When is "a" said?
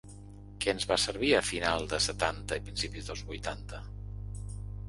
1.35-1.43